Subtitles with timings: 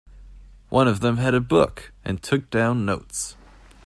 [0.69, 3.35] One of them had a book, and took down notes.